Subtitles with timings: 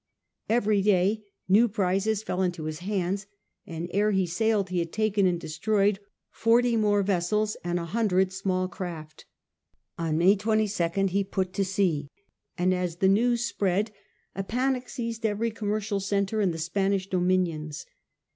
[0.49, 3.27] Every day new prizes fell into his hands,
[3.67, 5.99] and ere he sailed he had taken and destroyed
[6.31, 9.25] forty more vessels and a hundred small craft
[9.99, 12.09] On May 22nd he put to sea,
[12.57, 13.91] and as the news spread
[14.33, 17.85] a panic seized every commercial centre in the Spanish dominions.